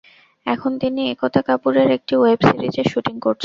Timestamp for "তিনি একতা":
0.79-1.41